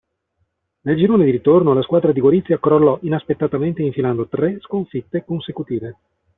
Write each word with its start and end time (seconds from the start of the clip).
Nel 0.81 0.97
girone 0.97 1.25
di 1.25 1.29
ritorno 1.29 1.75
la 1.75 1.83
squadra 1.83 2.11
di 2.11 2.19
Gorizia 2.21 2.57
crollò 2.57 2.97
inaspettatamente 3.03 3.83
infilando 3.83 4.27
tre 4.27 4.57
sconfitte 4.61 5.23
consecutive. 5.23 5.95